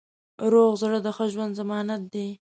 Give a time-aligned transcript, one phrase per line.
[0.51, 2.27] روغ زړه د ښه ژوند ضمانت دی.